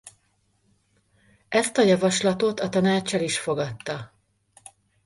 Ezt 1.49 1.77
a 1.77 1.81
javaslatot 1.81 2.59
a 2.59 2.69
tanács 2.69 3.13
el 3.15 3.21
is 3.23 3.39
fogadta. 3.39 4.11